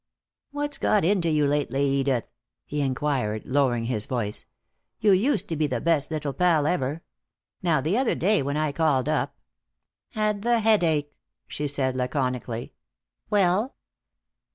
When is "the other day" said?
7.81-8.41